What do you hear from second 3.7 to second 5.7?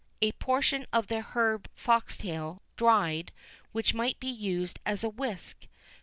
which might be used as a whisk.